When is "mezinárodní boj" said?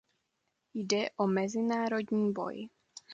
1.27-2.69